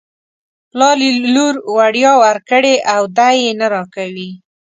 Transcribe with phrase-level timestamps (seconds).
[0.71, 4.31] پلار یې لور وړيا ورکړې او دی یې نه راکوي.